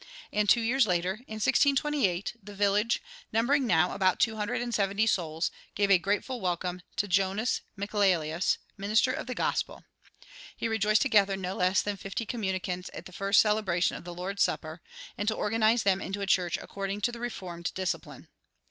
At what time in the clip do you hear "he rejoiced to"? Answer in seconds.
10.57-11.07